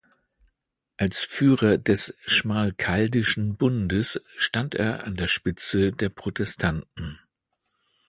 Als 0.97 1.23
Führer 1.25 1.77
des 1.77 2.17
Schmalkaldischen 2.25 3.55
Bundes 3.55 4.19
stand 4.35 4.73
er 4.73 5.03
an 5.03 5.15
der 5.15 5.27
Spitze 5.27 5.91
der 5.91 6.09
Protestanten. 6.09 7.19